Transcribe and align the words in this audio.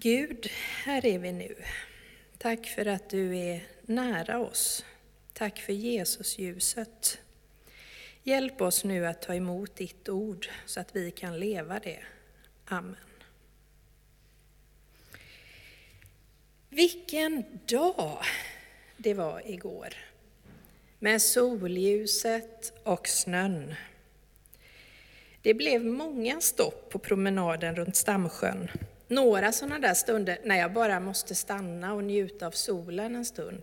Gud, 0.00 0.46
här 0.84 1.06
är 1.06 1.18
vi 1.18 1.32
nu. 1.32 1.54
Tack 2.38 2.66
för 2.66 2.86
att 2.86 3.10
du 3.10 3.38
är 3.38 3.66
nära 3.82 4.38
oss. 4.38 4.84
Tack 5.32 5.58
för 5.58 5.72
Jesusljuset. 5.72 7.18
Hjälp 8.22 8.60
oss 8.60 8.84
nu 8.84 9.06
att 9.06 9.22
ta 9.22 9.34
emot 9.34 9.76
ditt 9.76 10.08
ord 10.08 10.48
så 10.66 10.80
att 10.80 10.96
vi 10.96 11.10
kan 11.10 11.38
leva 11.40 11.78
det. 11.78 11.98
Amen. 12.64 12.96
Vilken 16.68 17.44
dag 17.66 18.22
det 18.96 19.14
var 19.14 19.42
igår! 19.50 19.94
Med 20.98 21.22
solljuset 21.22 22.72
och 22.82 23.08
snön. 23.08 23.74
Det 25.42 25.54
blev 25.54 25.84
många 25.84 26.40
stopp 26.40 26.90
på 26.90 26.98
promenaden 26.98 27.76
runt 27.76 27.96
Stamsjön. 27.96 28.68
Några 29.08 29.52
sådana 29.52 29.78
där 29.78 29.94
stunder 29.94 30.38
när 30.44 30.56
jag 30.56 30.72
bara 30.72 31.00
måste 31.00 31.34
stanna 31.34 31.94
och 31.94 32.04
njuta 32.04 32.46
av 32.46 32.50
solen 32.50 33.16
en 33.16 33.24
stund. 33.24 33.62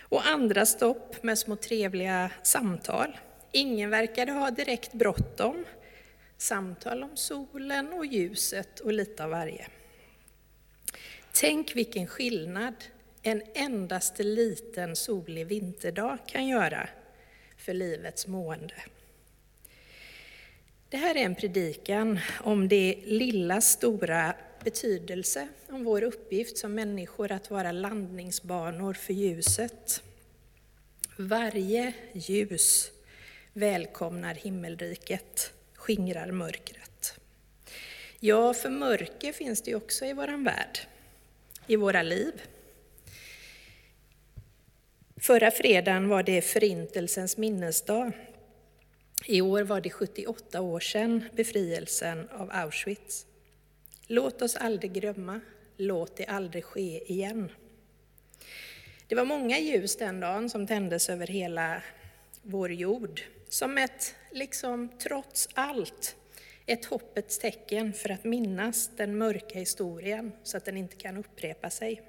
Och 0.00 0.26
andra 0.26 0.66
stopp 0.66 1.22
med 1.22 1.38
små 1.38 1.56
trevliga 1.56 2.30
samtal. 2.42 3.18
Ingen 3.52 3.90
verkade 3.90 4.32
ha 4.32 4.50
direkt 4.50 4.92
bråttom. 4.92 5.64
Samtal 6.36 7.02
om 7.02 7.16
solen 7.16 7.92
och 7.92 8.06
ljuset 8.06 8.80
och 8.80 8.92
lite 8.92 9.24
av 9.24 9.30
varje. 9.30 9.66
Tänk 11.32 11.76
vilken 11.76 12.06
skillnad 12.06 12.74
en 13.22 13.42
endaste 13.54 14.22
liten 14.22 14.96
solig 14.96 15.46
vinterdag 15.46 16.18
kan 16.26 16.46
göra 16.46 16.88
för 17.56 17.74
livets 17.74 18.26
mående. 18.26 18.74
Det 20.92 20.98
här 20.98 21.14
är 21.14 21.24
en 21.24 21.34
predikan 21.34 22.18
om 22.40 22.68
det 22.68 22.96
lilla 23.04 23.60
stora 23.60 24.34
betydelse, 24.64 25.48
om 25.68 25.84
vår 25.84 26.02
uppgift 26.02 26.58
som 26.58 26.74
människor 26.74 27.32
att 27.32 27.50
vara 27.50 27.72
landningsbanor 27.72 28.94
för 28.94 29.12
ljuset. 29.12 30.02
Varje 31.16 31.92
ljus 32.12 32.90
välkomnar 33.52 34.34
himmelriket, 34.34 35.52
skingrar 35.74 36.30
mörkret. 36.30 37.20
Ja, 38.20 38.54
för 38.54 38.70
mörker 38.70 39.32
finns 39.32 39.62
det 39.62 39.74
också 39.74 40.04
i 40.04 40.12
våran 40.12 40.44
värld, 40.44 40.78
i 41.66 41.76
våra 41.76 42.02
liv. 42.02 42.32
Förra 45.16 45.50
fredagen 45.50 46.08
var 46.08 46.22
det 46.22 46.42
Förintelsens 46.42 47.36
minnesdag. 47.36 48.12
I 49.26 49.40
år 49.40 49.62
var 49.62 49.80
det 49.80 49.90
78 49.90 50.60
år 50.60 50.80
sedan 50.80 51.24
befrielsen 51.36 52.28
av 52.28 52.50
Auschwitz. 52.52 53.26
Låt 54.06 54.42
oss 54.42 54.56
aldrig 54.56 54.92
glömma, 54.92 55.40
låt 55.76 56.16
det 56.16 56.26
aldrig 56.26 56.64
ske 56.64 57.12
igen. 57.12 57.52
Det 59.06 59.14
var 59.14 59.24
många 59.24 59.58
ljus 59.58 59.96
den 59.96 60.20
dagen 60.20 60.50
som 60.50 60.66
tändes 60.66 61.10
över 61.10 61.26
hela 61.26 61.82
vår 62.42 62.72
jord, 62.72 63.22
som 63.48 63.78
ett, 63.78 64.14
liksom 64.30 64.88
trots 64.98 65.48
allt, 65.54 66.16
ett 66.66 66.84
hoppets 66.84 67.38
tecken 67.38 67.92
för 67.92 68.10
att 68.10 68.24
minnas 68.24 68.90
den 68.96 69.18
mörka 69.18 69.58
historien 69.58 70.32
så 70.42 70.56
att 70.56 70.64
den 70.64 70.76
inte 70.76 70.96
kan 70.96 71.16
upprepa 71.16 71.70
sig. 71.70 72.02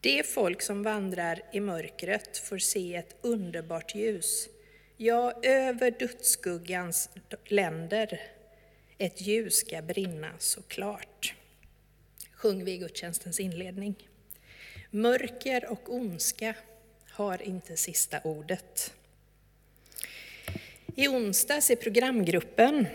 Det 0.00 0.26
folk 0.26 0.62
som 0.62 0.82
vandrar 0.82 1.42
i 1.52 1.60
mörkret 1.60 2.38
får 2.38 2.58
se 2.58 2.94
ett 2.94 3.16
underbart 3.20 3.94
ljus, 3.94 4.48
ja, 5.00 5.32
över 5.42 5.90
dödsskuggans 5.90 7.10
länder. 7.44 8.20
Ett 8.98 9.20
ljus 9.20 9.56
ska 9.56 9.82
brinna 9.82 10.30
så 10.38 10.62
klart, 10.62 11.34
sjöng 12.32 12.64
vi 12.64 12.72
i 12.72 12.78
gudstjänstens 12.78 13.40
inledning. 13.40 14.08
Mörker 14.90 15.70
och 15.72 15.94
ondska 15.94 16.54
har 17.10 17.42
inte 17.42 17.76
sista 17.76 18.20
ordet. 18.24 18.94
I 20.96 21.08
onsdags 21.08 21.70
i 21.70 21.76
programgruppen 21.76 22.86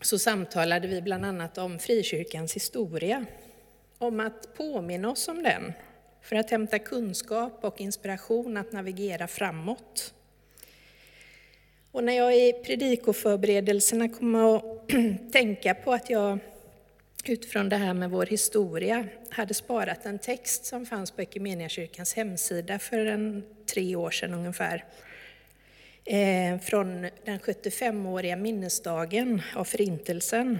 så 0.00 0.18
samtalade 0.18 0.88
vi 0.88 1.02
bland 1.02 1.24
annat 1.24 1.58
om 1.58 1.78
frikyrkans 1.78 2.56
historia, 2.56 3.26
om 3.98 4.20
att 4.20 4.56
påminna 4.56 5.10
oss 5.10 5.28
om 5.28 5.42
den 5.42 5.72
för 6.22 6.36
att 6.36 6.50
hämta 6.50 6.78
kunskap 6.78 7.64
och 7.64 7.80
inspiration 7.80 8.56
att 8.56 8.72
navigera 8.72 9.28
framåt. 9.28 10.14
Och 11.94 12.04
när 12.04 12.12
jag 12.12 12.36
i 12.36 12.52
predikoförberedelserna 12.52 14.08
kom 14.08 14.34
att 14.34 14.62
tänka 15.32 15.74
på 15.74 15.92
att 15.92 16.10
jag 16.10 16.38
utifrån 17.24 17.68
det 17.68 17.76
här 17.76 17.94
med 17.94 18.10
vår 18.10 18.26
historia 18.26 19.04
hade 19.30 19.54
sparat 19.54 20.06
en 20.06 20.18
text 20.18 20.64
som 20.64 20.86
fanns 20.86 21.10
på 21.10 21.22
Equmeniakyrkans 21.22 22.14
hemsida 22.14 22.78
för 22.78 23.06
en 23.06 23.44
tre 23.66 23.96
år 23.96 24.10
sedan 24.10 24.34
ungefär. 24.34 24.84
Eh, 26.04 26.58
från 26.58 27.02
den 27.24 27.38
75-åriga 27.38 28.36
minnesdagen 28.36 29.42
av 29.54 29.64
Förintelsen. 29.64 30.58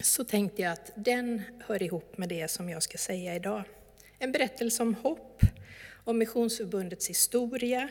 Så 0.00 0.24
tänkte 0.24 0.62
jag 0.62 0.72
att 0.72 0.92
den 0.94 1.42
hör 1.66 1.82
ihop 1.82 2.18
med 2.18 2.28
det 2.28 2.50
som 2.50 2.68
jag 2.68 2.82
ska 2.82 2.98
säga 2.98 3.34
idag. 3.34 3.62
En 4.18 4.32
berättelse 4.32 4.82
om 4.82 4.94
hopp, 4.94 5.42
om 6.04 6.18
Missionsförbundets 6.18 7.10
historia 7.10 7.88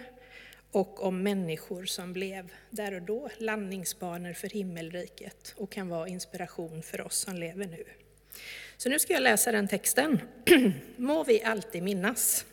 och 0.71 1.03
om 1.03 1.23
människor 1.23 1.85
som 1.85 2.13
blev, 2.13 2.51
där 2.69 2.93
och 2.93 3.01
då, 3.01 3.29
landningsbanor 3.37 4.33
för 4.33 4.49
himmelriket 4.49 5.53
och 5.57 5.71
kan 5.71 5.89
vara 5.89 6.07
inspiration 6.07 6.83
för 6.83 7.01
oss 7.01 7.15
som 7.15 7.35
lever 7.35 7.65
nu. 7.65 7.83
Så 8.77 8.89
nu 8.89 8.99
ska 8.99 9.13
jag 9.13 9.21
läsa 9.23 9.51
den 9.51 9.67
texten. 9.67 10.21
Må 10.95 11.23
vi 11.23 11.43
alltid 11.43 11.83
minnas. 11.83 12.45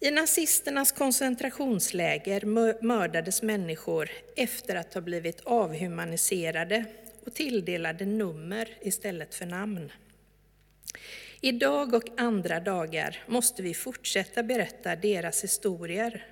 I 0.00 0.10
nazisternas 0.10 0.92
koncentrationsläger 0.92 2.44
mördades 2.82 3.42
människor 3.42 4.10
efter 4.36 4.76
att 4.76 4.94
ha 4.94 5.00
blivit 5.00 5.40
avhumaniserade 5.40 6.84
och 7.26 7.34
tilldelade 7.34 8.06
nummer 8.06 8.78
istället 8.80 9.34
för 9.34 9.46
namn. 9.46 9.92
Idag 11.40 11.94
och 11.94 12.04
andra 12.16 12.60
dagar 12.60 13.24
måste 13.26 13.62
vi 13.62 13.74
fortsätta 13.74 14.42
berätta 14.42 14.96
deras 14.96 15.44
historier 15.44 16.26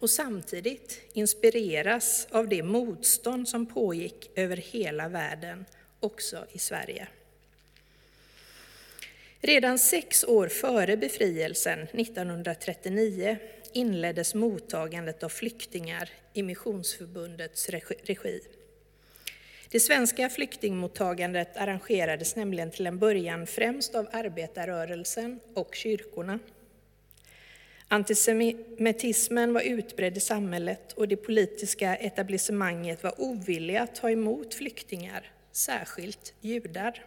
och 0.00 0.10
samtidigt 0.10 1.00
inspireras 1.12 2.28
av 2.30 2.48
det 2.48 2.62
motstånd 2.62 3.48
som 3.48 3.66
pågick 3.66 4.30
över 4.34 4.56
hela 4.56 5.08
världen, 5.08 5.64
också 6.00 6.46
i 6.52 6.58
Sverige. 6.58 7.08
Redan 9.40 9.78
sex 9.78 10.24
år 10.24 10.48
före 10.48 10.96
befrielsen, 10.96 11.78
1939, 11.78 13.36
inleddes 13.72 14.34
mottagandet 14.34 15.22
av 15.22 15.28
flyktingar 15.28 16.10
i 16.32 16.42
Missionsförbundets 16.42 17.68
regi. 18.04 18.40
Det 19.68 19.80
svenska 19.80 20.28
flyktingmottagandet 20.28 21.56
arrangerades 21.56 22.36
nämligen 22.36 22.70
till 22.70 22.86
en 22.86 22.98
början 22.98 23.46
främst 23.46 23.94
av 23.94 24.08
arbetarrörelsen 24.12 25.40
och 25.54 25.74
kyrkorna. 25.74 26.38
Antisemitismen 27.92 29.52
var 29.52 29.60
utbredd 29.60 30.16
i 30.16 30.20
samhället 30.20 30.92
och 30.92 31.08
det 31.08 31.16
politiska 31.16 31.96
etablissemanget 31.96 33.02
var 33.02 33.20
ovilliga 33.20 33.82
att 33.82 33.94
ta 33.94 34.10
emot 34.10 34.54
flyktingar, 34.54 35.32
särskilt 35.52 36.34
judar. 36.40 37.04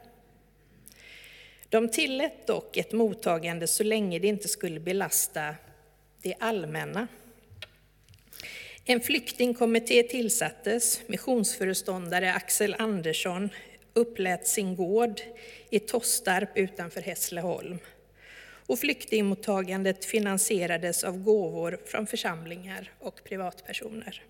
De 1.69 1.89
tillät 1.89 2.47
dock 2.47 2.77
ett 2.77 2.91
mottagande 2.91 3.67
så 3.67 3.83
länge 3.83 4.19
det 4.19 4.27
inte 4.27 4.47
skulle 4.47 4.79
belasta 4.79 5.55
det 6.21 6.35
allmänna. 6.39 7.07
En 8.85 9.01
flyktingkommitté 9.01 10.03
tillsattes. 10.03 11.01
Missionsföreståndare 11.07 12.33
Axel 12.33 12.75
Andersson 12.79 13.49
upplät 13.93 14.47
sin 14.47 14.75
gård 14.75 15.21
i 15.69 15.79
Tostarp 15.79 16.57
utanför 16.57 17.01
Hässleholm. 17.01 17.79
Och 18.65 18.79
flyktingmottagandet 18.79 20.05
finansierades 20.05 21.03
av 21.03 21.23
gåvor 21.23 21.79
från 21.85 22.07
församlingar 22.07 22.91
och 22.99 23.23
privatpersoner. 23.23 24.23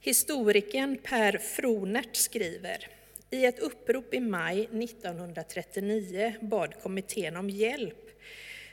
Historikern 0.00 0.98
Per 1.02 1.38
Fronert 1.38 2.16
skriver 2.16 2.88
i 3.30 3.44
ett 3.44 3.58
upprop 3.58 4.14
i 4.14 4.20
maj 4.20 4.60
1939 4.64 6.34
bad 6.40 6.74
kommittén 6.82 7.36
om 7.36 7.50
hjälp 7.50 8.08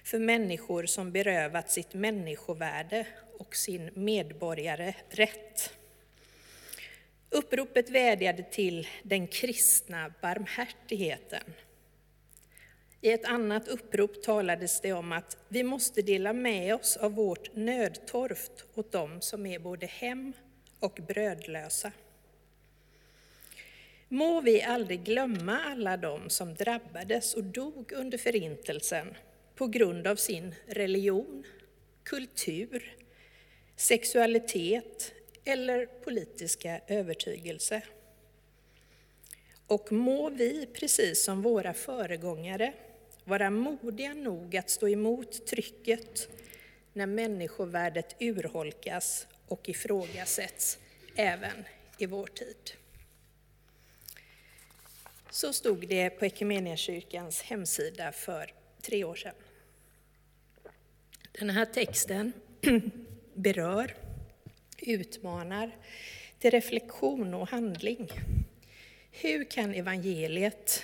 för 0.03 0.19
människor 0.19 0.85
som 0.85 1.11
berövat 1.11 1.71
sitt 1.71 1.93
människovärde 1.93 3.07
och 3.37 3.55
sin 3.55 3.89
medborgarrätt. 3.93 5.73
Uppropet 7.29 7.89
vädjade 7.89 8.43
till 8.43 8.87
den 9.03 9.27
kristna 9.27 10.13
barmhärtigheten. 10.21 11.43
I 13.05 13.11
ett 13.11 13.25
annat 13.25 13.67
upprop 13.67 14.23
talades 14.23 14.81
det 14.81 14.93
om 14.93 15.11
att 15.11 15.37
vi 15.47 15.63
måste 15.63 16.01
dela 16.01 16.33
med 16.33 16.75
oss 16.75 16.97
av 16.97 17.11
vårt 17.11 17.55
nödtorft 17.55 18.65
åt 18.75 18.91
dem 18.91 19.21
som 19.21 19.45
är 19.45 19.59
både 19.59 19.85
hem 19.85 20.33
och 20.79 20.99
brödlösa. 21.07 21.91
Må 24.07 24.41
vi 24.41 24.61
aldrig 24.61 25.03
glömma 25.03 25.59
alla 25.59 25.97
dem 25.97 26.29
som 26.29 26.55
drabbades 26.55 27.33
och 27.33 27.43
dog 27.43 27.91
under 27.91 28.17
Förintelsen 28.17 29.07
på 29.55 29.67
grund 29.67 30.07
av 30.07 30.15
sin 30.15 30.55
religion, 30.67 31.43
kultur, 32.03 32.95
sexualitet 33.75 35.13
eller 35.43 35.85
politiska 35.85 36.81
övertygelse. 36.87 37.81
Och 39.67 39.91
må 39.91 40.29
vi, 40.29 40.67
precis 40.73 41.23
som 41.23 41.41
våra 41.41 41.73
föregångare, 41.73 42.73
vara 43.25 43.49
modiga 43.49 44.13
nog 44.13 44.57
att 44.57 44.69
stå 44.69 44.89
emot 44.89 45.47
trycket 45.47 46.29
när 46.93 47.05
människovärdet 47.05 48.15
urholkas 48.19 49.27
och 49.47 49.69
ifrågasätts 49.69 50.77
även 51.15 51.65
i 51.97 52.05
vår 52.05 52.27
tid. 52.27 52.71
Så 55.29 55.53
stod 55.53 55.87
det 55.87 56.09
på 56.09 56.25
Equmeniakyrkans 56.25 57.41
hemsida 57.41 58.11
för 58.11 58.53
tre 58.81 59.03
år 59.03 59.15
sedan. 59.15 59.35
Den 61.31 61.49
här 61.49 61.65
texten 61.65 62.33
berör, 63.33 63.95
utmanar 64.77 65.71
till 66.39 66.51
reflektion 66.51 67.33
och 67.33 67.49
handling. 67.49 68.09
Hur 69.11 69.43
kan 69.43 69.73
evangeliet 69.73 70.83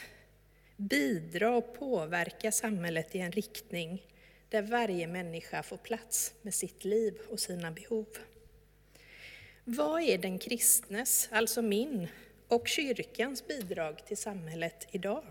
bidra 0.81 1.55
och 1.55 1.79
påverka 1.79 2.51
samhället 2.51 3.15
i 3.15 3.19
en 3.19 3.31
riktning 3.31 4.05
där 4.49 4.61
varje 4.61 5.07
människa 5.07 5.63
får 5.63 5.77
plats 5.77 6.33
med 6.41 6.53
sitt 6.53 6.85
liv 6.85 7.17
och 7.29 7.39
sina 7.39 7.71
behov? 7.71 8.07
Vad 9.63 10.01
är 10.01 10.17
den 10.17 10.39
kristnes, 10.39 11.29
alltså 11.31 11.61
min, 11.61 12.07
och 12.47 12.67
kyrkans 12.67 13.47
bidrag 13.47 14.05
till 14.05 14.17
samhället 14.17 14.87
idag? 14.91 15.23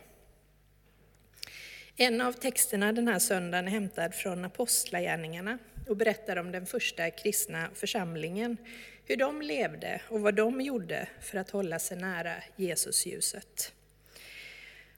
En 1.97 2.21
av 2.21 2.33
texterna 2.33 2.93
den 2.93 3.09
här 3.09 3.19
söndagen 3.19 3.67
är 3.67 3.71
hämtad 3.71 4.15
från 4.15 4.45
Apostlagärningarna 4.45 5.59
och 5.89 5.97
berättar 5.97 6.37
om 6.37 6.53
den 6.53 6.67
första 6.67 7.11
kristna 7.11 7.71
församlingen, 7.75 8.57
hur 9.05 9.17
de 9.17 9.43
levde 9.43 10.01
och 10.09 10.21
vad 10.21 10.35
de 10.35 10.61
gjorde 10.61 11.09
för 11.21 11.39
att 11.39 11.51
hålla 11.51 11.79
sig 11.79 11.97
nära 11.97 12.35
Jesusljuset. 12.57 13.73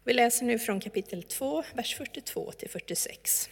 Vi 0.04 0.12
läser 0.12 0.46
nu 0.46 0.58
från 0.58 0.80
kapitel 0.80 1.22
2, 1.22 1.62
vers 1.74 1.96
42 1.96 2.52
till 2.52 2.70
46. 2.70 3.50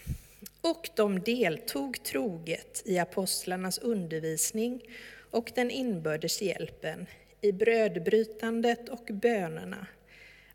Och 0.61 0.89
de 0.97 1.21
deltog 1.21 2.03
troget 2.05 2.83
i 2.85 2.99
apostlarnas 2.99 3.79
undervisning 3.79 4.83
och 5.31 5.53
den 5.55 5.71
inbördes 5.71 6.43
hjälpen, 6.43 7.07
i 7.41 7.53
brödbrytandet 7.53 8.89
och 8.89 9.09
bönerna. 9.13 9.87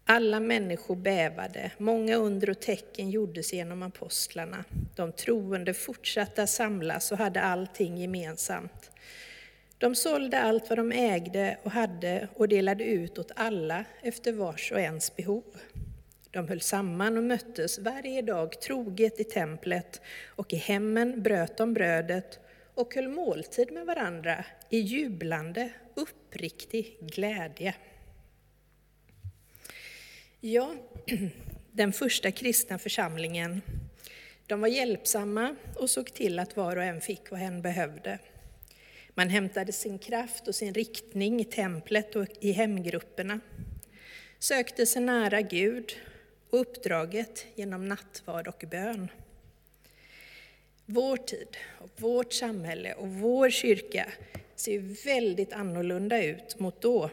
Alla 0.05 0.39
människor 0.39 0.95
bävade, 0.95 1.71
många 1.77 2.15
under 2.15 2.49
och 2.49 2.59
tecken 2.59 3.09
gjordes 3.09 3.53
genom 3.53 3.83
apostlarna. 3.83 4.63
De 4.95 5.11
troende 5.11 5.73
fortsatte 5.73 6.47
samlas 6.47 7.11
och 7.11 7.17
hade 7.17 7.41
allting 7.41 7.97
gemensamt. 7.97 8.91
De 9.77 9.95
sålde 9.95 10.39
allt 10.39 10.69
vad 10.69 10.77
de 10.77 10.91
ägde 10.91 11.57
och 11.63 11.71
hade 11.71 12.27
och 12.33 12.47
delade 12.47 12.83
ut 12.83 13.17
åt 13.17 13.31
alla 13.35 13.85
efter 14.01 14.31
vars 14.31 14.71
och 14.71 14.79
ens 14.79 15.15
behov. 15.15 15.43
De 16.35 16.47
höll 16.47 16.61
samman 16.61 17.17
och 17.17 17.23
möttes 17.23 17.79
varje 17.79 18.21
dag 18.21 18.61
troget 18.61 19.19
i 19.19 19.23
templet 19.23 20.01
och 20.25 20.53
i 20.53 20.55
hemmen 20.55 21.21
bröt 21.23 21.57
de 21.57 21.73
brödet 21.73 22.39
och 22.73 22.95
höll 22.95 23.07
måltid 23.07 23.71
med 23.71 23.85
varandra 23.85 24.45
i 24.69 24.79
jublande, 24.79 25.69
uppriktig 25.93 26.97
glädje. 27.01 27.75
Ja, 30.39 30.75
den 31.71 31.93
första 31.93 32.31
kristna 32.31 32.79
församlingen, 32.79 33.61
de 34.47 34.61
var 34.61 34.67
hjälpsamma 34.67 35.55
och 35.75 35.89
såg 35.89 36.13
till 36.13 36.39
att 36.39 36.57
var 36.57 36.75
och 36.75 36.83
en 36.83 37.01
fick 37.01 37.31
vad 37.31 37.39
hen 37.39 37.61
behövde. 37.61 38.19
Man 39.09 39.29
hämtade 39.29 39.71
sin 39.71 39.99
kraft 39.99 40.47
och 40.47 40.55
sin 40.55 40.73
riktning 40.73 41.41
i 41.41 41.45
templet 41.45 42.15
och 42.15 42.27
i 42.39 42.51
hemgrupperna, 42.51 43.39
sökte 44.39 44.85
sig 44.85 45.01
nära 45.01 45.41
Gud 45.41 45.95
och 46.55 46.61
uppdraget 46.61 47.45
genom 47.55 47.87
nattvard 47.87 48.47
och 48.47 48.63
bön. 48.71 49.07
Vår 50.85 51.17
tid, 51.17 51.57
och 51.79 51.89
vårt 51.97 52.33
samhälle 52.33 52.93
och 52.93 53.07
vår 53.07 53.49
kyrka 53.49 54.11
ser 54.55 55.05
väldigt 55.05 55.53
annorlunda 55.53 56.23
ut 56.23 56.59
mot 56.59 56.81
då. 56.81 57.09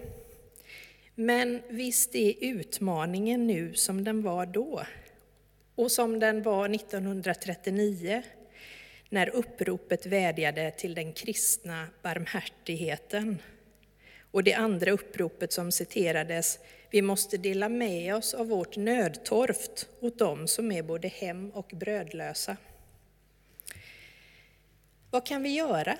Men 1.14 1.62
visst 1.68 2.14
är 2.14 2.34
utmaningen 2.40 3.46
nu 3.46 3.74
som 3.74 4.04
den 4.04 4.22
var 4.22 4.46
då 4.46 4.82
och 5.74 5.92
som 5.92 6.18
den 6.18 6.42
var 6.42 6.74
1939 6.74 8.22
när 9.08 9.28
uppropet 9.28 10.06
vädjade 10.06 10.70
till 10.70 10.94
den 10.94 11.12
kristna 11.12 11.86
barmhärtigheten. 12.02 13.38
Och 14.30 14.44
det 14.44 14.54
andra 14.54 14.90
uppropet 14.90 15.52
som 15.52 15.72
citerades, 15.72 16.58
vi 16.92 17.02
måste 17.02 17.36
dela 17.36 17.68
med 17.68 18.14
oss 18.14 18.34
av 18.34 18.48
vårt 18.48 18.76
nödtorft 18.76 19.88
åt 20.00 20.18
dem 20.18 20.48
som 20.48 20.72
är 20.72 20.82
både 20.82 21.08
hem 21.08 21.50
och 21.50 21.70
brödlösa. 21.74 22.56
Vad 25.10 25.26
kan 25.26 25.42
vi 25.42 25.48
göra? 25.48 25.98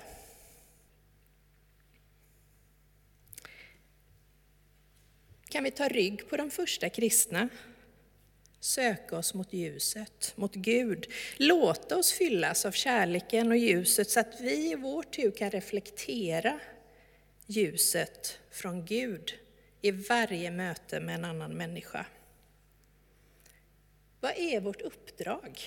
Kan 5.49 5.63
vi 5.63 5.71
ta 5.71 5.87
rygg 5.87 6.29
på 6.29 6.37
de 6.37 6.51
första 6.51 6.89
kristna? 6.89 7.49
Söka 8.59 9.17
oss 9.17 9.33
mot 9.33 9.53
ljuset, 9.53 10.33
mot 10.35 10.55
Gud. 10.55 11.07
Låta 11.37 11.97
oss 11.97 12.11
fyllas 12.11 12.65
av 12.65 12.71
kärleken 12.71 13.51
och 13.51 13.57
ljuset 13.57 14.09
så 14.09 14.19
att 14.19 14.41
vi 14.41 14.71
i 14.71 14.75
vår 14.75 15.03
tur 15.03 15.31
kan 15.31 15.51
reflektera 15.51 16.59
ljuset 17.47 18.39
från 18.51 18.85
Gud 18.85 19.42
i 19.85 19.91
varje 19.91 20.51
möte 20.51 20.99
med 20.99 21.15
en 21.15 21.25
annan 21.25 21.51
människa. 21.51 22.05
Vad 24.19 24.31
är 24.37 24.61
vårt 24.61 24.81
uppdrag? 24.81 25.59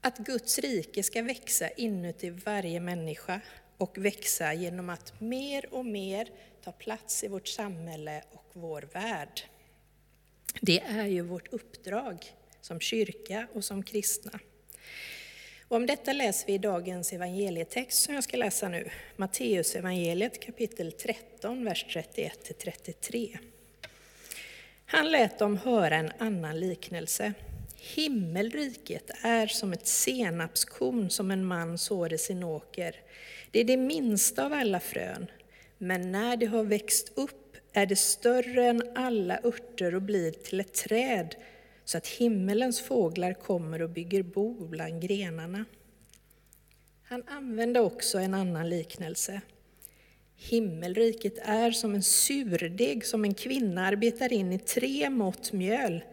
Att 0.00 0.18
Guds 0.18 0.58
rike 0.58 1.02
ska 1.02 1.22
växa 1.22 1.68
inuti 1.70 2.30
varje 2.30 2.80
människa 2.80 3.40
och 3.76 3.98
växa 3.98 4.54
genom 4.54 4.90
att 4.90 5.20
mer 5.20 5.74
och 5.74 5.86
mer 5.86 6.30
ta 6.64 6.72
plats 6.72 7.24
i 7.24 7.28
vårt 7.28 7.48
samhälle 7.48 8.24
och 8.30 8.50
vår 8.52 8.82
värld. 8.92 9.40
Det 10.60 10.80
är 10.80 11.06
ju 11.06 11.22
vårt 11.22 11.48
uppdrag 11.48 12.34
som 12.60 12.80
kyrka 12.80 13.48
och 13.52 13.64
som 13.64 13.82
kristna. 13.82 14.38
Och 15.74 15.80
om 15.80 15.86
detta 15.86 16.12
läser 16.12 16.46
vi 16.46 16.52
i 16.52 16.58
dagens 16.58 17.12
evangelietext 17.12 18.02
som 18.02 18.14
jag 18.14 18.24
ska 18.24 18.36
läsa 18.36 18.68
nu, 18.68 18.90
Matteus 19.16 19.74
evangeliet 19.74 20.40
kapitel 20.40 20.92
13, 20.92 21.64
vers 21.64 21.86
31-33. 21.88 23.38
Han 24.86 25.10
lät 25.10 25.38
dem 25.38 25.56
höra 25.56 25.96
en 25.96 26.12
annan 26.18 26.60
liknelse. 26.60 27.32
Himmelriket 27.76 29.10
är 29.22 29.46
som 29.46 29.72
ett 29.72 29.86
senapskorn 29.86 31.10
som 31.10 31.30
en 31.30 31.44
man 31.44 31.78
sår 31.78 32.12
i 32.12 32.18
sin 32.18 32.44
åker. 32.44 32.96
Det 33.50 33.60
är 33.60 33.64
det 33.64 33.76
minsta 33.76 34.46
av 34.46 34.52
alla 34.52 34.80
frön, 34.80 35.26
men 35.78 36.12
när 36.12 36.36
det 36.36 36.46
har 36.46 36.64
växt 36.64 37.12
upp 37.14 37.56
är 37.72 37.86
det 37.86 37.96
större 37.96 38.66
än 38.66 38.82
alla 38.94 39.38
örter 39.44 39.94
och 39.94 40.02
blir 40.02 40.30
till 40.30 40.60
ett 40.60 40.74
träd 40.74 41.34
så 41.84 41.98
att 41.98 42.06
himmelens 42.06 42.80
fåglar 42.80 43.32
kommer 43.32 43.82
och 43.82 43.90
bygger 43.90 44.22
bo 44.22 44.68
bland 44.68 45.02
grenarna. 45.02 45.64
Han 47.02 47.22
använde 47.26 47.80
också 47.80 48.18
en 48.18 48.34
annan 48.34 48.70
liknelse. 48.70 49.40
Himmelriket 50.36 51.38
är 51.38 51.70
som 51.70 51.94
en 51.94 52.02
surdeg 52.02 53.06
som 53.06 53.24
en 53.24 53.34
kvinna 53.34 53.86
arbetar 53.86 54.32
in 54.32 54.52
i 54.52 54.58
tre 54.58 55.10
mått 55.10 55.52
mjöl. 55.52 56.04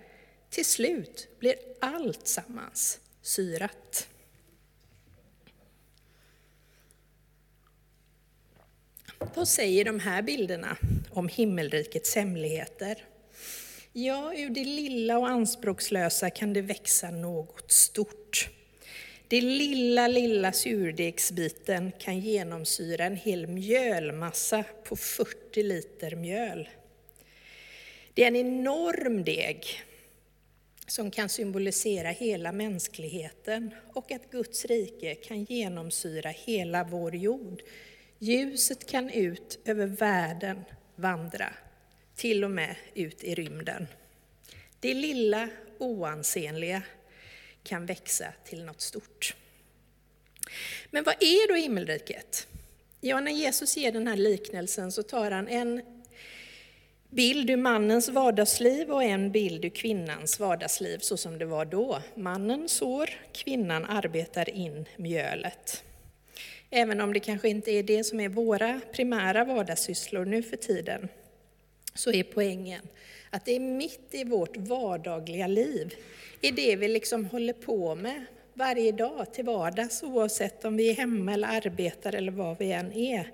Till 0.50 0.66
slut 0.66 1.28
blir 1.40 1.56
allt 1.80 2.28
sammans 2.28 3.00
syrat. 3.22 4.08
Vad 9.36 9.48
säger 9.48 9.86
de 9.86 10.00
här 10.00 10.22
bilderna 10.22 10.78
om 11.10 11.28
himmelrikets 11.28 12.16
hemligheter? 12.16 13.06
Ja, 13.94 14.34
ur 14.36 14.50
det 14.50 14.64
lilla 14.64 15.18
och 15.18 15.28
anspråkslösa 15.28 16.30
kan 16.30 16.54
det 16.54 16.62
växa 16.62 17.12
något 17.12 17.72
stort. 17.72 18.50
Det 19.28 19.42
lilla, 19.42 20.08
lilla 20.08 20.52
surdegsbiten 20.52 21.92
kan 22.00 22.20
genomsyra 22.20 23.06
en 23.06 23.16
hel 23.16 23.48
mjölmassa 23.48 24.64
på 24.84 24.96
40 24.96 25.64
liter 25.64 26.16
mjöl. 26.16 26.70
Det 28.14 28.24
är 28.24 28.28
en 28.28 28.36
enorm 28.36 29.24
deg 29.24 29.66
som 30.88 31.12
kan 31.12 31.30
symbolisera 31.30 32.10
hela 32.10 32.52
mänskligheten 32.52 33.72
och 33.94 34.12
att 34.12 34.32
Guds 34.32 34.66
rike 34.66 35.16
kan 35.16 35.44
genomsyra 35.44 36.30
hela 36.30 36.84
vår 36.84 37.16
jord 37.16 37.64
Ljuset 38.24 38.86
kan 38.86 39.10
ut 39.10 39.60
över 39.66 39.88
världen 39.88 40.64
vandra, 40.96 41.54
till 42.22 42.44
och 42.44 42.52
med 42.52 42.76
ut 42.94 43.24
i 43.24 43.36
rymden. 43.36 43.88
Det 44.80 44.94
lilla, 44.94 45.50
oansenliga 45.78 46.82
kan 47.64 47.86
växa 47.86 48.34
till 48.46 48.64
något 48.64 48.82
stort. 48.82 49.36
Men 50.90 51.04
vad 51.04 51.16
är 51.20 51.48
då 51.48 51.56
himmelriket? 51.56 52.48
Ja, 53.00 53.20
när 53.20 53.32
Jesus 53.32 53.78
ger 53.78 53.92
den 53.92 54.08
här 54.08 54.16
liknelsen 54.16 54.92
så 54.92 55.04
tar 55.04 55.32
han 55.32 55.48
en 55.48 55.82
bild 57.10 57.50
ur 57.50 57.58
mannens 57.58 58.10
vardagsliv 58.10 58.92
och 58.92 59.04
en 59.04 59.32
bild 59.32 59.66
ur 59.66 59.70
kvinnans 59.70 60.40
vardagsliv 60.40 60.98
så 60.98 61.18
som 61.18 61.38
det 61.38 61.46
var 61.46 61.66
då. 61.66 62.02
Mannen 62.16 62.70
sår, 62.70 63.10
kvinnan 63.34 63.86
arbetar 63.86 64.50
in 64.50 64.86
mjölet. 64.98 65.84
Även 66.70 67.02
om 67.02 67.14
det 67.14 67.20
kanske 67.20 67.50
inte 67.50 67.72
är 67.72 67.84
det 67.84 68.04
som 68.04 68.20
är 68.20 68.30
våra 68.30 68.82
primära 68.94 69.46
vardagssysslor 69.46 70.26
nu 70.26 70.44
för 70.44 70.58
tiden, 70.58 71.10
så 71.94 72.12
är 72.12 72.24
poängen 72.24 72.88
att 73.30 73.46
det 73.46 73.56
är 73.56 73.60
mitt 73.60 74.08
i 74.12 74.24
vårt 74.24 74.58
vardagliga 74.58 75.48
liv, 75.48 75.96
i 76.42 76.52
det 76.52 76.76
vi 76.76 76.88
liksom 76.88 77.26
håller 77.26 77.54
på 77.54 77.96
med 77.96 78.26
varje 78.54 78.92
dag 78.92 79.34
till 79.34 79.46
vardags, 79.46 80.04
oavsett 80.04 80.66
om 80.66 80.78
vi 80.78 80.90
är 80.90 80.94
hemma 80.94 81.34
eller 81.34 81.48
arbetar 81.48 82.16
eller 82.16 82.32
vad 82.32 82.58
vi 82.58 82.72
än 82.72 82.92
är. 82.92 83.32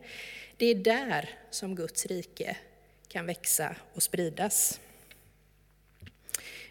Det 0.57 0.65
är 0.65 0.75
där 0.75 1.29
som 1.49 1.75
Guds 1.75 2.05
rike 2.05 2.57
kan 3.07 3.25
växa 3.25 3.75
och 3.93 4.03
spridas. 4.03 4.79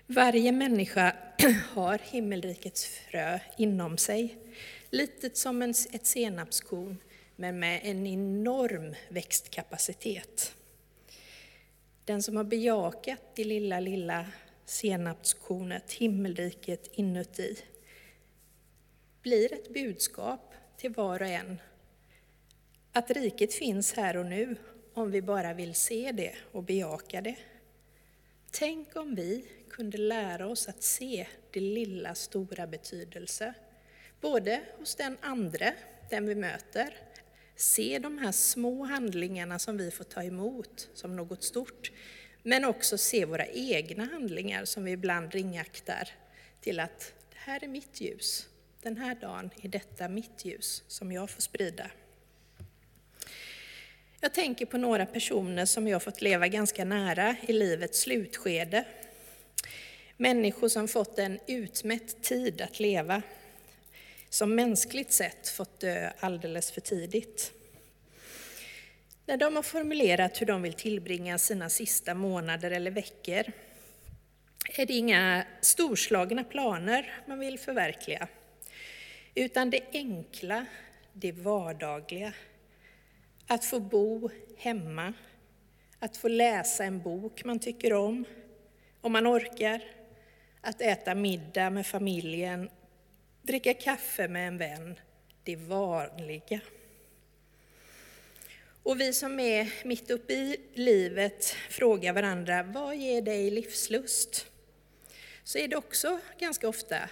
Varje 0.07 0.53
människa 0.53 1.17
har 1.73 1.99
himmelrikets 1.99 2.87
frö 2.87 3.39
inom 3.59 3.99
sig, 3.99 4.37
litet 4.91 5.37
som 5.37 5.63
ett 5.63 6.07
senapskorn, 6.07 6.97
men 7.37 7.59
med 7.59 7.81
en 7.83 8.07
enorm 8.07 8.95
växtkapacitet. 9.09 10.55
Den 12.07 12.23
som 12.23 12.37
har 12.37 12.45
bejakat 12.45 13.23
det 13.35 13.45
lilla, 13.45 13.81
lilla 13.81 14.27
senapskornet, 14.65 15.93
himmelriket 15.93 16.91
inuti, 16.93 17.57
blir 19.23 19.53
ett 19.53 19.73
budskap 19.75 20.55
till 20.77 20.93
var 20.93 21.23
och 21.23 21.29
en 21.29 21.61
att 22.93 23.11
riket 23.11 23.55
finns 23.55 23.93
här 23.93 24.17
och 24.17 24.27
nu 24.27 24.57
om 24.95 25.11
vi 25.11 25.23
bara 25.23 25.55
vill 25.55 25.75
se 25.75 26.13
det 26.13 26.35
och 26.53 26.63
bejaka 26.63 27.21
det. 27.21 27.37
Tänk 28.51 28.97
om 28.97 29.15
vi 29.15 29.45
kunde 29.71 29.99
lära 29.99 30.47
oss 30.47 30.69
att 30.69 30.83
se 30.83 31.27
det 31.51 31.61
lilla 31.61 32.15
stora 32.15 32.67
betydelse, 32.67 33.55
både 34.21 34.61
hos 34.79 34.95
den 34.95 35.17
andra, 35.21 35.73
den 36.11 36.27
vi 36.27 36.35
möter, 36.35 36.95
se 37.57 37.99
de 37.99 38.19
här 38.19 38.33
små 38.33 38.85
handlingarna 38.85 39.59
som 39.59 39.77
vi 39.77 39.91
får 39.91 40.05
ta 40.05 40.23
emot 40.23 40.89
som 40.95 41.17
något 41.17 41.45
stort, 41.45 41.93
men 42.43 42.65
också 42.65 42.99
se 42.99 43.25
våra 43.25 43.47
egna 43.47 44.05
handlingar 44.05 44.65
som 44.65 44.85
vi 44.85 44.91
ibland 44.91 45.33
ringaktar 45.33 46.09
till 46.61 46.81
att 46.81 47.13
det 47.31 47.39
här 47.39 47.65
är 47.65 47.69
mitt 47.69 48.01
ljus, 48.01 48.49
den 48.83 48.97
här 48.97 49.15
dagen 49.15 49.51
är 49.63 49.69
detta 49.69 50.09
mitt 50.09 50.45
ljus 50.45 50.83
som 50.89 51.13
jag 51.13 51.31
får 51.31 51.43
sprida. 51.43 51.91
Jag 54.21 54.35
tänker 54.35 54.67
på 54.67 54.79
några 54.79 55.07
personer 55.07 55.65
som 55.65 55.89
jag 55.89 56.03
fått 56.03 56.23
leva 56.23 56.49
ganska 56.49 56.85
nära 56.85 57.37
i 57.43 57.53
livets 57.53 58.01
slutskede. 58.01 58.85
Människor 60.17 60.69
som 60.69 60.89
fått 60.89 61.19
en 61.19 61.39
utmätt 61.47 62.23
tid 62.23 62.61
att 62.61 62.81
leva, 62.81 63.23
som 64.29 64.55
mänskligt 64.55 65.13
sett 65.13 65.49
fått 65.49 65.81
dö 65.81 66.11
alldeles 66.21 66.71
för 66.71 66.81
tidigt. 66.81 67.53
När 69.27 69.37
de 69.37 69.57
har 69.57 69.63
formulerat 69.63 70.41
hur 70.41 70.47
de 70.47 70.63
vill 70.63 70.73
tillbringa 70.73 71.39
sina 71.39 71.69
sista 71.69 72.15
månader 72.15 72.71
eller 72.71 72.91
veckor 72.91 73.53
är 74.79 74.87
det 74.87 74.93
inga 74.93 75.45
storslagna 75.61 76.45
planer 76.45 77.23
man 77.27 77.39
vill 77.39 77.59
förverkliga, 77.59 78.29
utan 79.35 79.71
det 79.71 79.81
enkla, 79.93 80.67
det 81.13 81.33
vardagliga, 81.33 82.33
att 83.47 83.65
få 83.65 83.81
bo 83.81 84.31
hemma, 84.57 85.13
att 85.99 86.17
få 86.17 86.29
läsa 86.29 86.85
en 86.85 87.03
bok 87.03 87.45
man 87.45 87.59
tycker 87.59 87.93
om, 87.93 88.25
om 89.01 89.13
man 89.13 89.27
orkar, 89.27 89.81
att 90.61 90.81
äta 90.81 91.15
middag 91.15 91.71
med 91.71 91.87
familjen, 91.87 92.71
dricka 93.47 93.75
kaffe 93.75 94.29
med 94.29 94.49
en 94.49 94.59
vän, 94.59 95.01
det 95.45 95.57
vanliga. 95.57 96.61
Och 98.83 99.01
vi 99.01 99.13
som 99.13 99.41
är 99.41 99.73
mitt 99.85 100.11
uppe 100.11 100.33
i 100.33 100.61
livet 100.75 101.45
frågar 101.71 102.13
varandra, 102.13 102.63
vad 102.63 102.97
ger 102.97 103.23
dig 103.23 103.51
livslust? 103.51 104.47
Så 105.45 105.59
är 105.59 105.69
det 105.69 105.77
också 105.77 106.21
ganska 106.39 106.69
ofta 106.69 107.09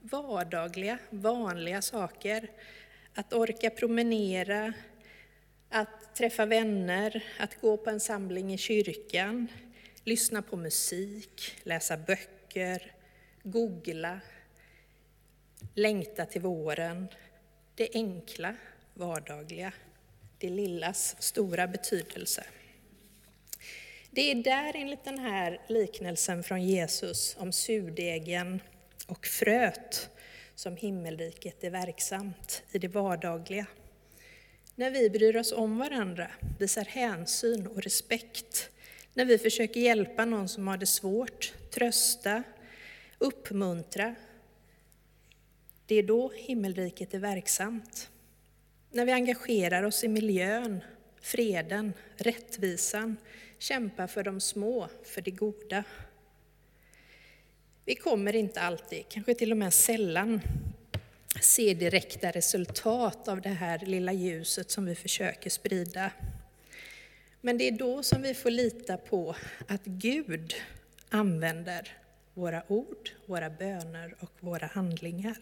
vardagliga, 0.00 0.98
vanliga 1.10 1.82
saker. 1.82 2.50
Att 3.14 3.32
orka 3.32 3.70
promenera, 3.70 4.72
att 5.68 6.14
träffa 6.14 6.46
vänner, 6.46 7.24
att 7.38 7.60
gå 7.60 7.76
på 7.76 7.90
en 7.90 8.00
samling 8.00 8.54
i 8.54 8.58
kyrkan, 8.58 9.48
lyssna 10.04 10.42
på 10.42 10.56
musik, 10.56 11.56
läsa 11.62 11.96
böcker, 11.96 12.92
googla, 13.42 14.20
längta 15.74 16.26
till 16.26 16.40
våren. 16.40 17.08
Det 17.74 17.88
enkla, 17.94 18.56
vardagliga, 18.94 19.72
det 20.38 20.50
lillas 20.50 21.16
stora 21.18 21.66
betydelse. 21.66 22.44
Det 24.10 24.30
är 24.30 24.34
där 24.34 24.72
enligt 24.76 25.04
den 25.04 25.18
här 25.18 25.60
liknelsen 25.68 26.42
från 26.42 26.62
Jesus 26.62 27.36
om 27.38 27.52
surdegen 27.52 28.62
och 29.06 29.26
fröet 29.26 30.08
som 30.54 30.76
himmelriket 30.76 31.64
är 31.64 31.70
verksamt 31.70 32.62
i 32.72 32.78
det 32.78 32.88
vardagliga. 32.88 33.66
När 34.74 34.90
vi 34.90 35.10
bryr 35.10 35.36
oss 35.36 35.52
om 35.52 35.78
varandra, 35.78 36.30
visar 36.58 36.84
hänsyn 36.84 37.66
och 37.66 37.82
respekt, 37.82 38.70
när 39.14 39.24
vi 39.24 39.38
försöker 39.38 39.80
hjälpa 39.80 40.24
någon 40.24 40.48
som 40.48 40.68
har 40.68 40.76
det 40.76 40.86
svårt, 40.86 41.54
trösta, 41.70 42.42
uppmuntra, 43.18 44.14
det 45.86 45.94
är 45.94 46.02
då 46.02 46.32
himmelriket 46.34 47.14
är 47.14 47.18
verksamt. 47.18 48.10
När 48.90 49.06
vi 49.06 49.12
engagerar 49.12 49.82
oss 49.82 50.04
i 50.04 50.08
miljön, 50.08 50.80
freden, 51.20 51.92
rättvisan, 52.16 53.16
kämpar 53.58 54.06
för 54.06 54.22
de 54.22 54.40
små, 54.40 54.88
för 55.04 55.20
det 55.20 55.30
goda. 55.30 55.84
Vi 57.84 57.94
kommer 57.94 58.36
inte 58.36 58.60
alltid, 58.60 59.04
kanske 59.08 59.34
till 59.34 59.50
och 59.50 59.58
med 59.58 59.74
sällan, 59.74 60.40
se 61.40 61.74
direkta 61.74 62.30
resultat 62.30 63.28
av 63.28 63.40
det 63.40 63.48
här 63.48 63.78
lilla 63.78 64.12
ljuset 64.12 64.70
som 64.70 64.84
vi 64.84 64.94
försöker 64.94 65.50
sprida. 65.50 66.10
Men 67.40 67.58
det 67.58 67.68
är 67.68 67.72
då 67.72 68.02
som 68.02 68.22
vi 68.22 68.34
får 68.34 68.50
lita 68.50 68.96
på 68.96 69.36
att 69.68 69.84
Gud 69.84 70.54
använder 71.08 71.98
våra 72.34 72.62
ord, 72.68 73.10
våra 73.26 73.50
böner 73.50 74.14
och 74.20 74.32
våra 74.40 74.66
handlingar. 74.66 75.38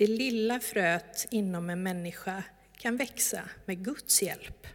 Det 0.00 0.06
lilla 0.06 0.60
fröet 0.60 1.26
inom 1.30 1.70
en 1.70 1.82
människa 1.82 2.42
kan 2.78 2.96
växa 2.96 3.42
med 3.64 3.84
Guds 3.84 4.22
hjälp. 4.22 4.66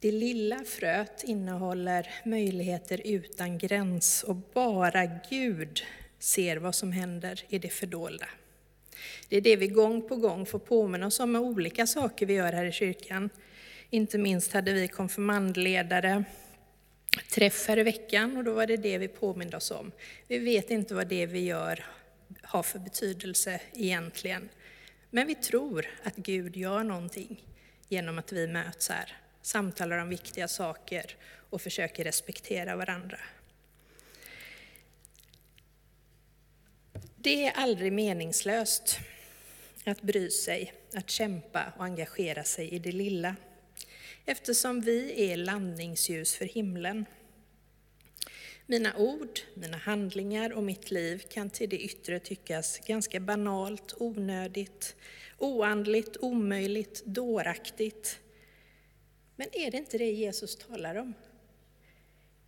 Det 0.00 0.12
lilla 0.12 0.64
fröet 0.64 1.24
innehåller 1.24 2.10
möjligheter 2.24 3.00
utan 3.04 3.58
gräns 3.58 4.22
och 4.22 4.36
bara 4.36 5.06
Gud 5.30 5.80
ser 6.18 6.56
vad 6.56 6.74
som 6.74 6.92
händer 6.92 7.44
i 7.48 7.58
det 7.58 7.68
fördolda. 7.68 8.28
Det 9.28 9.36
är 9.36 9.40
det 9.40 9.56
vi 9.56 9.66
gång 9.66 10.08
på 10.08 10.16
gång 10.16 10.46
får 10.46 10.58
påminna 10.58 11.06
oss 11.06 11.20
om 11.20 11.32
med 11.32 11.40
olika 11.40 11.86
saker 11.86 12.26
vi 12.26 12.34
gör 12.34 12.52
här 12.52 12.64
i 12.64 12.72
kyrkan. 12.72 13.30
Inte 13.90 14.18
minst 14.18 14.52
hade 14.52 14.72
vi 14.72 14.88
konfirmandledare 14.88 16.24
träffar 17.34 17.78
i 17.78 17.82
veckan 17.82 18.36
och 18.36 18.44
då 18.44 18.52
var 18.52 18.66
det 18.66 18.76
det 18.76 18.98
vi 18.98 19.08
påminde 19.08 19.56
oss 19.56 19.70
om. 19.70 19.92
Vi 20.28 20.38
vet 20.38 20.70
inte 20.70 20.94
vad 20.94 21.06
det 21.06 21.26
vi 21.26 21.40
gör 21.40 21.84
har 22.48 22.62
för 22.62 22.78
betydelse 22.78 23.60
egentligen. 23.74 24.48
Men 25.10 25.26
vi 25.26 25.34
tror 25.34 25.86
att 26.02 26.16
Gud 26.16 26.56
gör 26.56 26.84
någonting 26.84 27.44
genom 27.88 28.18
att 28.18 28.32
vi 28.32 28.46
möts 28.46 28.88
här, 28.88 29.16
samtalar 29.42 29.98
om 29.98 30.08
viktiga 30.08 30.48
saker 30.48 31.16
och 31.50 31.62
försöker 31.62 32.04
respektera 32.04 32.76
varandra. 32.76 33.18
Det 37.16 37.46
är 37.46 37.52
aldrig 37.52 37.92
meningslöst 37.92 38.98
att 39.84 40.02
bry 40.02 40.30
sig, 40.30 40.72
att 40.94 41.10
kämpa 41.10 41.72
och 41.76 41.84
engagera 41.84 42.44
sig 42.44 42.68
i 42.68 42.78
det 42.78 42.92
lilla, 42.92 43.36
eftersom 44.24 44.80
vi 44.80 45.30
är 45.30 45.36
landningsljus 45.36 46.34
för 46.34 46.44
himlen. 46.44 47.04
Mina 48.70 48.96
ord, 48.96 49.40
mina 49.54 49.76
handlingar 49.76 50.52
och 50.52 50.62
mitt 50.62 50.90
liv 50.90 51.18
kan 51.28 51.50
till 51.50 51.68
det 51.68 51.78
yttre 51.78 52.18
tyckas 52.18 52.78
ganska 52.78 53.20
banalt, 53.20 53.94
onödigt, 53.96 54.96
oandligt, 55.38 56.16
omöjligt, 56.20 57.04
dåraktigt. 57.04 58.18
Men 59.36 59.46
är 59.52 59.70
det 59.70 59.76
inte 59.76 59.98
det 59.98 60.10
Jesus 60.10 60.56
talar 60.56 60.94
om? 60.94 61.14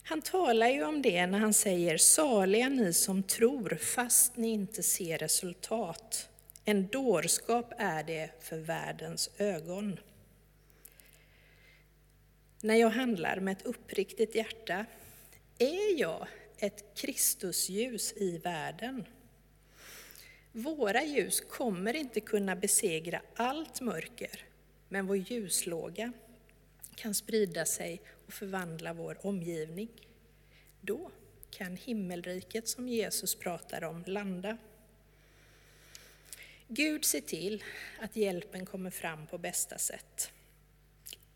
Han 0.03 0.23
talar 0.23 0.69
ju 0.69 0.85
om 0.85 1.03
det 1.03 1.27
när 1.27 1.39
han 1.39 1.55
säger 1.55 1.99
saliga 1.99 2.69
ni 2.69 2.93
som 2.93 3.23
tror 3.23 3.75
fast 3.75 4.37
ni 4.37 4.49
inte 4.49 4.83
ser 4.83 5.19
resultat. 5.19 6.29
En 6.65 6.87
dårskap 6.89 7.73
är 7.79 8.03
det 8.03 8.31
för 8.41 8.59
världens 8.59 9.31
ögon. 9.39 10.01
När 12.61 12.75
jag 12.75 12.91
handlar 12.91 13.41
med 13.41 13.53
ett 13.53 13.67
uppriktigt 13.67 14.35
hjärta, 14.35 14.87
är 15.61 16.01
jag 16.01 16.27
ett 16.59 16.85
Kristusljus 16.95 18.13
i 18.13 18.39
världen? 18.39 19.05
Våra 20.53 21.05
ljus 21.05 21.41
kommer 21.41 21.97
inte 21.97 22.21
kunna 22.21 22.57
besegra 22.57 23.23
allt 23.35 23.81
mörker, 23.81 24.45
men 24.89 25.07
vår 25.07 25.17
ljuslåga 25.17 26.13
kan 26.95 27.15
sprida 27.15 27.67
sig 27.67 28.01
och 28.27 28.33
förvandla 28.33 28.93
vår 28.93 29.27
omgivning. 29.27 29.89
Då 30.81 31.11
kan 31.51 31.77
himmelriket 31.77 32.69
som 32.69 32.89
Jesus 32.89 33.35
pratar 33.35 33.85
om 33.85 34.05
landa. 34.07 34.57
Gud 36.69 37.05
ser 37.05 37.21
till 37.21 37.65
att 38.01 38.17
hjälpen 38.17 38.67
kommer 38.67 38.91
fram 38.91 39.27
på 39.27 39.39
bästa 39.39 39.79
sätt. 39.79 40.33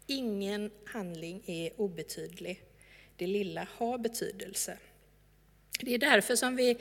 Ingen 0.07 0.71
handling 0.87 1.43
är 1.47 1.81
obetydlig. 1.81 2.63
Det 3.17 3.27
lilla 3.27 3.67
har 3.77 3.99
betydelse. 3.99 4.79
Det 5.81 5.95
är 5.95 5.99
därför 5.99 6.37
som 6.37 6.57
vi 6.57 6.77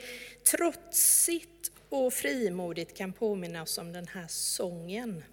trotsigt 0.50 1.72
och 1.88 2.12
frimodigt 2.12 2.96
kan 2.96 3.12
påminna 3.12 3.62
oss 3.62 3.78
om 3.78 3.92
den 3.92 4.08
här 4.08 4.26
sången. 4.28 5.24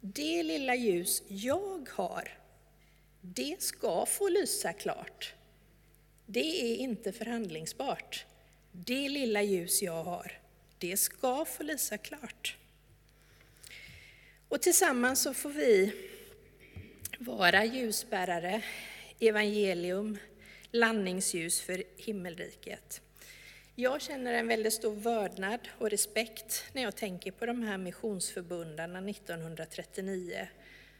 Det 0.00 0.42
lilla 0.42 0.74
ljus 0.74 1.22
jag 1.28 1.88
har, 1.92 2.38
det 3.20 3.62
ska 3.62 4.06
få 4.06 4.28
lysa 4.28 4.72
klart. 4.72 5.34
Det 6.26 6.72
är 6.72 6.76
inte 6.76 7.12
förhandlingsbart. 7.12 8.26
Det 8.72 9.08
lilla 9.08 9.42
ljus 9.42 9.82
jag 9.82 10.04
har, 10.04 10.40
det 10.78 10.96
ska 10.96 11.44
få 11.44 11.62
lysa 11.62 11.98
klart. 11.98 12.56
Och 14.48 14.62
tillsammans 14.62 15.22
så 15.22 15.34
får 15.34 15.50
vi 15.50 15.92
vara 17.18 17.64
ljusbärare, 17.64 18.62
evangelium, 19.20 20.18
landningsljus 20.70 21.60
för 21.60 21.82
himmelriket. 21.96 23.00
Jag 23.74 24.02
känner 24.02 24.32
en 24.32 24.48
väldigt 24.48 24.72
stor 24.72 24.94
vördnad 24.94 25.68
och 25.78 25.90
respekt 25.90 26.64
när 26.72 26.82
jag 26.82 26.96
tänker 26.96 27.30
på 27.30 27.46
de 27.46 27.62
här 27.62 27.78
missionsförbundarna 27.78 29.10
1939 29.10 30.48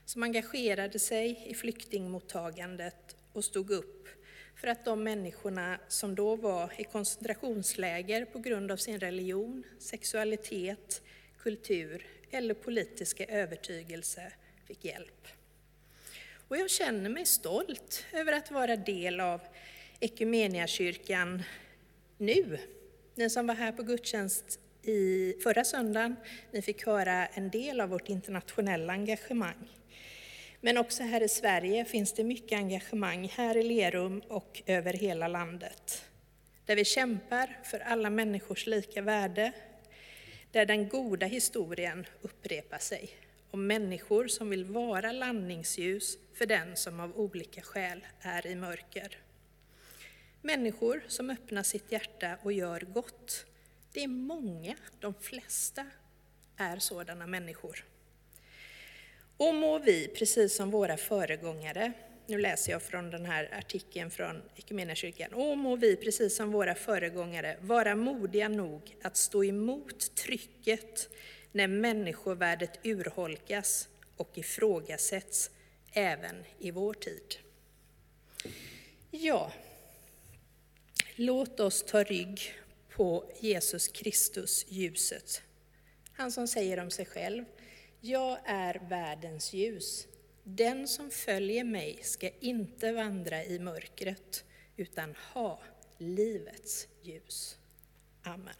som 0.05 0.23
engagerade 0.23 0.99
sig 0.99 1.45
i 1.47 1.55
flyktingmottagandet 1.55 3.17
och 3.33 3.45
stod 3.45 3.71
upp 3.71 4.09
för 4.57 4.69
att 4.69 4.85
de 4.85 5.03
människorna 5.03 5.79
som 5.89 6.15
då 6.15 6.37
var 6.37 6.73
i 6.79 6.85
koncentrationsläger 6.85 8.25
på 8.25 8.39
grund 8.39 8.71
av 8.71 8.77
sin 8.77 9.01
religion, 9.01 9.65
sexualitet, 9.79 11.03
kultur 11.39 12.07
eller 12.31 12.55
politiska 12.55 13.25
övertygelse 13.25 14.33
fick 14.67 14.85
hjälp. 14.85 15.29
Och 16.49 16.57
jag 16.57 16.71
känner 16.71 17.11
mig 17.11 17.27
stolt 17.27 18.05
över 18.13 18.33
att 18.33 18.51
vara 18.51 18.77
del 18.77 19.21
av 19.21 19.41
Equmeniakyrkan 20.01 21.43
nu. 22.19 22.59
Ni 23.15 23.31
som 23.31 23.47
var 23.47 23.55
här 23.55 23.73
på 23.73 23.83
gudstjänst 23.83 24.61
i 24.83 25.35
förra 25.43 25.65
söndagen, 25.65 26.17
ni 26.53 26.63
fick 26.63 26.87
höra 26.87 27.27
en 27.27 27.51
del 27.51 27.81
av 27.81 27.89
vårt 27.89 28.09
internationella 28.09 28.93
engagemang. 28.93 29.69
Men 30.61 30.79
också 30.79 31.03
här 31.03 31.23
i 31.23 31.29
Sverige 31.29 31.85
finns 31.85 32.13
det 32.13 32.25
mycket 32.25 32.59
engagemang 32.59 33.29
här 33.35 33.57
i 33.57 33.63
Lerum 33.63 34.23
och 34.29 34.63
över 34.67 34.93
hela 34.93 35.29
landet. 35.29 36.05
Där 36.67 36.77
vi 36.77 36.85
kämpar 36.85 37.59
för 37.65 37.81
alla 37.81 38.11
människors 38.11 38.67
lika 38.67 39.03
värde, 39.03 39.53
där 40.53 40.67
den 40.67 40.89
goda 40.89 41.27
historien 41.27 42.07
upprepar 42.23 42.79
sig 42.79 43.26
om 43.57 43.67
människor 43.67 44.27
som 44.27 44.51
vill 44.51 44.65
vara 44.65 45.13
landningsljus 45.13 46.19
för 46.35 46.47
den 46.47 46.77
som 46.77 47.01
av 47.01 47.19
olika 47.19 47.63
skäl 47.63 48.07
är 48.21 48.47
i 48.47 48.55
mörker. 48.55 49.19
Människor 50.43 51.05
som 51.09 51.31
öppnar 51.31 51.63
sitt 51.63 51.93
hjärta 51.93 52.39
och 52.43 52.53
gör 52.53 52.81
gott. 52.81 53.47
Det 53.93 54.05
är 54.05 54.09
många, 54.09 54.77
de 55.01 55.15
flesta 55.15 55.87
är 56.57 56.79
sådana 56.79 57.27
människor. 57.27 57.85
Och 59.37 59.55
må 59.55 59.79
vi, 59.79 60.09
precis 60.09 60.57
som 60.57 60.71
våra 60.71 60.97
föregångare, 60.97 61.93
nu 62.27 62.39
läser 62.39 62.73
jag 62.73 62.83
från 62.83 63.11
den 63.11 63.27
här 63.27 63.55
artikeln 63.59 64.11
från 64.11 64.43
Equmeniakyrkan. 64.57 65.33
Och 65.33 65.59
må 65.59 65.77
vi, 65.77 65.97
precis 65.97 66.37
som 66.37 66.53
våra 66.53 66.75
föregångare, 66.75 67.57
vara 67.61 67.95
modiga 67.95 68.49
nog 68.49 68.97
att 69.03 69.17
stå 69.17 69.45
emot 69.45 70.15
trycket 70.15 71.09
när 71.57 71.69
människovärdet 71.69 72.79
urholkas 72.83 73.89
och 74.17 74.39
ifrågasätts 74.39 75.51
även 75.93 76.45
i 76.59 76.71
vår 76.71 76.95
tid. 76.95 77.37
Ja, 79.11 79.53
låt 81.15 81.61
oss 81.61 81.83
ta 81.83 82.03
rygg 82.03 82.55
på 82.91 83.31
Jesus 83.41 83.89
Kristus, 83.89 84.67
ljuset. 84.69 85.43
Han 86.13 86.33
som 86.33 86.49
säger 86.49 86.81
om 86.81 86.91
sig 86.91 87.05
själv, 87.07 87.45
jag 88.01 88.39
är 88.45 88.81
världens 88.89 89.53
ljus. 89.53 90.07
Den 90.43 90.89
som 90.89 91.11
följer 91.11 91.65
mig 91.65 91.99
ska 92.03 92.31
inte 92.41 92.93
vandra 92.93 93.45
i 93.45 93.59
mörkret 93.59 94.45
utan 94.77 95.15
ha 95.33 95.61
livets 95.99 96.89
ljus. 97.03 97.59
Amen. 98.23 98.55